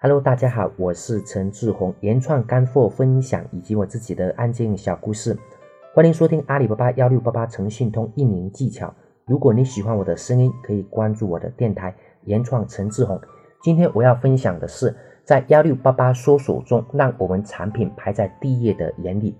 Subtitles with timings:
[0.00, 5.36] Hello，大家好，我是陈志宏，原创干货分享以及我自己的案件小故事，
[5.92, 8.94] 欢迎收听阿里巴巴幺六八八诚信通运营技巧。
[9.26, 11.92] 如果你喜欢我的声音，可以关注我的电台
[12.26, 13.20] 原创陈志宏。
[13.60, 19.36] 今天我要分享的是，在幺六八八搜索中，让我们产品排在第一页的原理。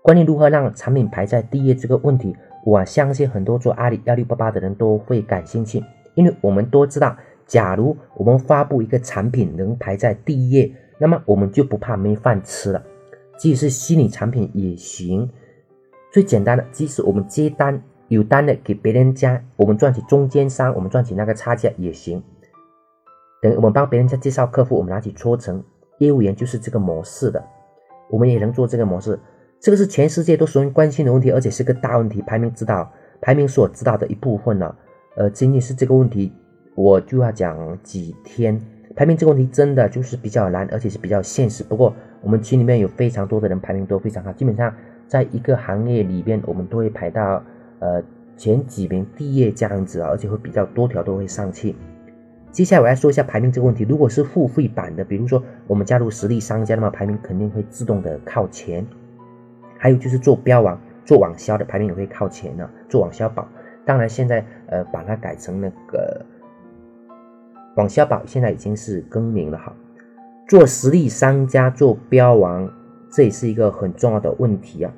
[0.00, 5.82] 关于如何让产品排在第一页这个问题，我相信很多做阿里幺六八八的人都会感兴趣，
[6.14, 7.16] 因为我们都知道。
[7.48, 12.84] 假如我们发布一个产品能排在第一页，那么我们就不怕没饭吃了。
[13.36, 15.28] 即使是虚拟产品也行。
[16.12, 22.22] 最简单的，即使我们接单有单的给别人家，我们赚取中间商，我们赚取那个差价也行。
[23.40, 25.62] 等我们帮别人家介绍客户，我们拿起抽成，
[25.98, 27.42] 业务员就是这个模式的，
[28.10, 29.18] 我们也能做这个模式。
[29.60, 34.76] 这个是全世界都十分关心的问题，而且是个大问题，排名知道，排名所知道的一部分了。
[35.16, 36.32] 呃，仅仅是这个问题。
[36.78, 38.56] 我就要讲几天
[38.94, 41.64] 排名这个问题，真的就是比较难，而且是比较现实。
[41.64, 44.72] 不过我们群里面有非常多的人排名都非常好，基本上
[45.08, 47.42] 在一个行业里边，我们都会排到
[47.80, 48.00] 呃
[48.36, 51.74] 前几名、第一这样子啊，而且会比较多条都会上去。
[52.52, 53.84] 接下来我来说一下排名这个问题。
[53.88, 58.86] 如果是付费版的，比如说我们加入实力商家，那么排名肯定会自动的靠前。
[59.76, 63.48] 还有就是做标网、做网销的排名也会靠前的，做网销宝。
[63.84, 66.24] 当然现在呃把它改成那个。
[67.78, 69.72] 网销宝现在已经是更名了哈，
[70.48, 72.68] 做实力商家做标王，
[73.08, 74.92] 这也是一个很重要的问题啊。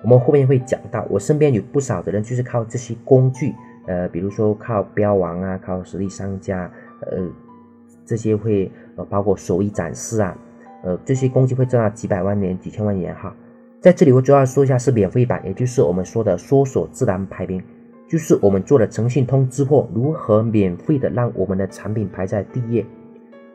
[0.00, 3.52] 我们后面会讲到，我身边有不少的人就是靠这些工具，
[3.88, 6.70] 呃，比如说靠标王啊，靠实力商家，
[7.00, 7.18] 呃，
[8.06, 10.38] 这些会呃包括手艺展示啊，
[10.84, 13.34] 呃，这些工具会挣到几百万年、几千万元哈。
[13.80, 17.60] 在这里我主要说一下是免费版，也就是我们说的搜索自然排名。
[18.06, 22.86] 就是我们做了诚信通之后，如何免费的让我们的产品排在第一页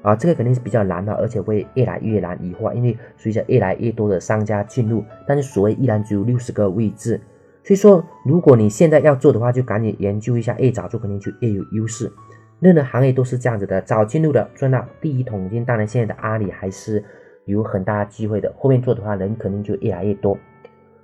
[0.02, 0.16] 啊？
[0.16, 7.22] 这个肯定是比较难的，而且会越来越难以化，因为随着越来越多的商家进入，但是所谓依然只有六十个位置。
[7.64, 12.11] 所以说，如果你现在要做的话，就赶紧研究一下，越早做肯定就越有优势。
[12.60, 15.64] 任何行业都是这样子的，早进入的赚到第一桶金。
[15.64, 17.04] 当然，现在的阿里还是
[17.45, 20.37] 有很大机会的，后面做的话，人肯定就越来越多。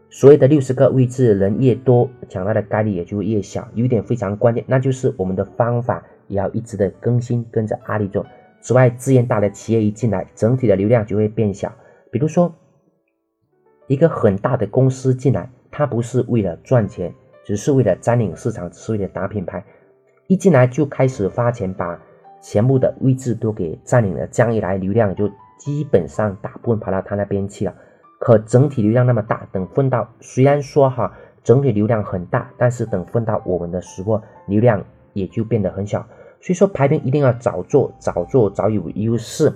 [0.10, 3.68] 所谓的六十个位置，人越多，抢到的概率也就越小。
[3.74, 8.26] 有一点非常关键，那就是我们的方法也要一直的更新，跟着阿里做。
[8.62, 11.72] 此外，资源大的企业一进来，整体的流量就会变小。
[12.12, 12.56] 比如说，
[13.88, 17.14] 一个很大的公司进来，它不是为了赚钱，
[17.44, 19.64] 只是为了占领市场，只是为了打品牌。
[20.28, 22.02] 一进来就开始发钱，把
[22.42, 25.30] 全部的位置都给占领了，这样一来，流量就
[25.60, 27.76] 基本上大部分跑到他那边去了。
[28.20, 34.84] 可整体流量那么大，等分到虽然说哈整体流量很大，但是等分到我们的时候，流量
[35.14, 36.00] 也就变得很小。
[36.42, 39.54] 所以说排名一定要早做，早做早有优势，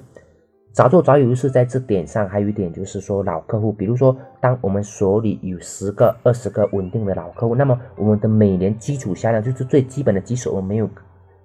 [0.71, 1.49] 早做早有优势。
[1.49, 10.89] 在这点上还有一点就是说老客户，比如说当我们手里有十个、二十个稳定的老客户，那么我们的每年基础销量就是最基本的基础，我们没有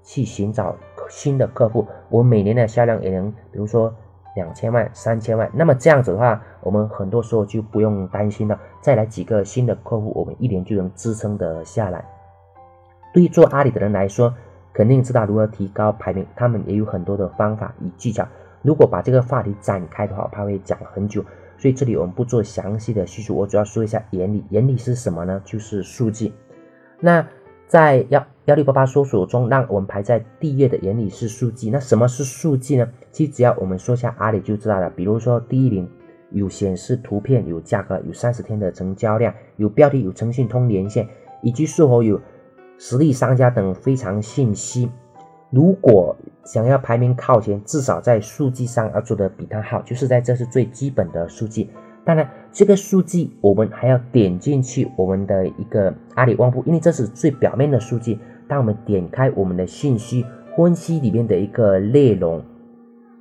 [0.02, 0.76] 去寻找
[1.08, 3.94] 新的客户，我每年的销量也能，比如说。
[4.34, 8.58] 两千万、三千万，那么这样子的话，我们很多时候就不用担心了。
[8.80, 12.04] 再来几个新的客户，我们一年就能支撑得下来。
[13.12, 14.34] 对于做阿里的人来说，
[14.72, 18.26] 肯定知道如何提高排名，他们也有很多的方法与技巧。
[18.62, 21.24] 如果把这个话题展开的话，怕会讲很久，
[21.56, 24.44] 所以这里我们不做详细的叙述，我主要说一下原理。
[24.50, 25.40] 原理是什么呢？
[25.44, 26.32] 就是数据。
[26.98, 27.24] 那
[27.66, 31.70] 在幺幺六八八搜索中，让我们排在第一页的原理是数据。
[31.70, 32.88] 那什么是数据呢？
[33.10, 34.90] 其实只要我们说一下阿里就知道了。
[34.90, 35.88] 比如说第一名
[36.30, 41.08] 有显示图片、有价格、有三十天的成交量、有标题、有诚信通连线，
[41.42, 42.20] 以及是否有
[42.78, 44.90] 实力商家等非常信息。
[45.50, 51.70] 如果想要排名靠前，至少在数据上要做的比他好，就是在这是最基本的数据。
[52.04, 58.18] 当然，这个数据我们还要点进去我们的一个阿里旺铺，因为这是最表面的数据。
[58.46, 62.44] 当我们点开我们的信息分析里面的一个内容，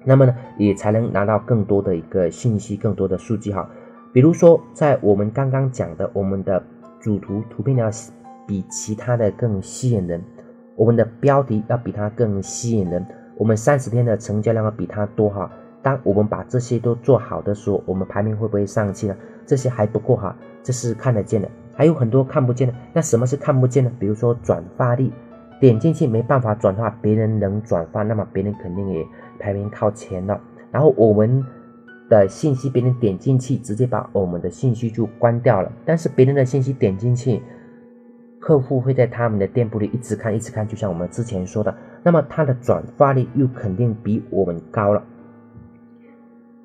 [0.03, 3.69] 那么呢，也才能拿到更多的一个信息，更多的数据哈。
[4.11, 6.61] 比如说，在我们刚刚讲的，我们的
[6.99, 7.89] 主图图片要
[8.45, 10.21] 比其他的更吸引人，
[10.75, 13.05] 我们的标题要比它更吸引人，
[13.37, 15.49] 我们三十天的成交量要比它多哈。
[15.83, 19.15] 当我们把这些都做好的时候，我们排名会不会上去呢？
[19.45, 20.33] 这些还不够哈，
[20.63, 22.73] 这是看得见的，还有很多看不见的。
[22.93, 23.91] 那什么是看不见呢？
[23.99, 25.11] 比如说转发率，
[25.59, 29.05] 点进去没办法转发，别人能转发，那么别人肯定也
[29.37, 30.39] 排名靠前了。
[30.71, 31.43] 然后我们
[32.09, 37.41] 的信息，别人点进去直接把我们的信息就关掉了，但是别人的信息点进去，
[38.39, 45.03] 客户会在他们的店铺里一直看，一直看，就像我们之前说的，那么他的转发率又肯定比我们高了。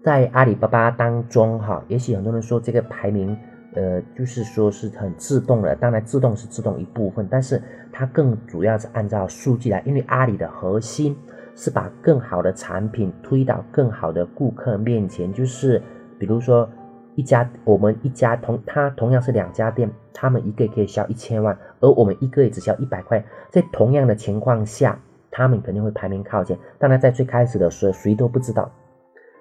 [0.02, 3.36] 在阿里巴巴当中，哈，也许很多人说这个排名，
[3.74, 5.74] 呃，就是说是很自动的。
[5.76, 7.60] 当然，自动是自动一部分，但是
[7.92, 11.16] 它更主要是按照数据来，因为阿里的核心
[11.54, 15.32] 是把更好的产品推到更好的顾客面前。
[15.32, 15.82] 就是
[16.18, 16.68] 比如说，
[17.16, 24.98] 一家我们一家同它同样是两家店，他们一个可以销一千万，而我们一个也只销一百块，在同样的情况下，
[25.30, 26.56] 他们肯定会排名靠前。
[26.78, 28.70] 当然，在最开始的时候，谁都不知道。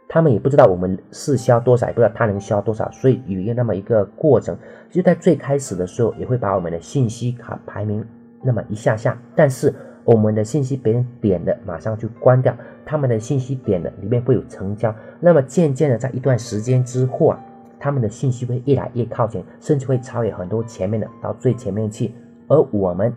[0.09, 4.57] 他们也不知道我们是销多少，也不知道他能销多少，所以有一个那么一个过程，
[4.89, 8.05] 就在最开始的时候也会把我们的信息卡排名
[8.41, 9.73] 那么一下下，但是
[10.05, 12.55] 我们的信息别人点的马上就关掉，
[12.85, 17.39] 他们的信息点的里面会有成交，那么渐渐的在一段时间之后啊，
[17.77, 22.13] 他们的信息会越来越靠前，甚至会超越很多前面的到最前面去，
[22.47, 23.13] 而我们。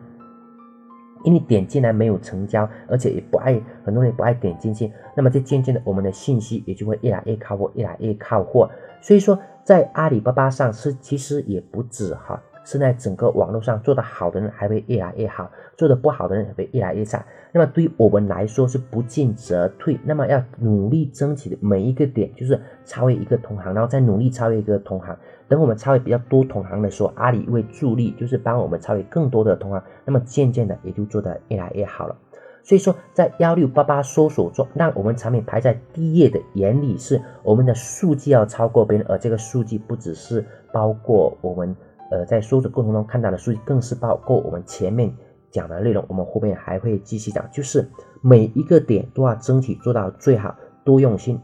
[1.24, 8.70] 因为点进来没有成交，而且也不爱很多人不爱点进去，那么这渐渐的我们的信息也就会越来越靠货，越来越靠货。
[9.00, 12.42] 所以说，在阿里巴巴上是其实也不止哈。
[12.70, 17.26] 现在整个网络上做得好的人还会越来越好，做得不好的人也会越来越差。
[17.50, 25.18] 那么对于我们来说是不进则退，那么要努力争取的每一个点就是超越一个同行，然后再努力超越一个同行。
[25.48, 29.82] 等我们超越比较多同行的时候，阿里会助力，就是帮我们超越更多的同行。
[30.04, 32.16] 那么渐渐的也就做得越来越好了。
[32.62, 41.74] 所以说，在幺六八八搜索中，让我们产品排在第一页的原理是，我们的数据要超过别人，而这个数据不只是包括我们。
[42.10, 45.14] 呃，在搜索过程中看到的数据，更是包括我们前面
[45.50, 46.04] 讲的内容。
[46.08, 47.88] 我们后面还会继续讲，就是
[48.20, 50.54] 每一个点都要争取做到最好，
[50.84, 51.40] 多用心，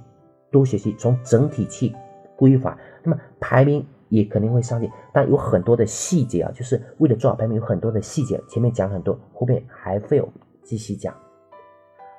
[0.51, 1.95] 多学习，从整体去
[2.37, 2.77] 规划。
[3.03, 8.41] 那么排名也肯定会上去，但有很多的细节啊，就是为了做好排名，有很多的细节。
[8.49, 10.29] 前面讲很多，后面还会有
[10.65, 11.15] 继续讲。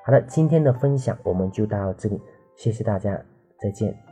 [0.06, 2.18] 好的，今天的分享我们就到这里，
[2.56, 3.20] 谢谢大家，
[3.60, 4.07] 再见。